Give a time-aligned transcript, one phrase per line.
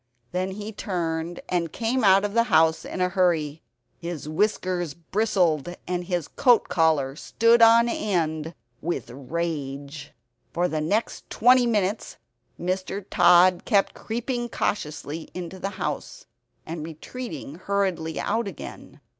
[0.31, 3.61] Then he turned and came out of the house in a hurry.
[3.99, 10.11] His whiskers bristled and his coat collar stood on end with rage.
[10.53, 12.17] For the next twenty minutes
[12.59, 13.05] Mr.
[13.11, 16.25] Tod kept creeping cautiously into the house,
[16.65, 19.01] and retreating hurriedly out again.